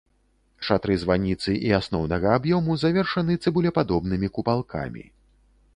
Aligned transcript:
Шатры 0.69 0.95
званіцы 1.03 1.51
і 1.67 1.75
асноўнага 1.79 2.27
аб'ёму 2.39 2.79
завершаны 2.85 3.37
цыбулепадобнымі 3.45 4.27
купалкамі. 4.39 5.03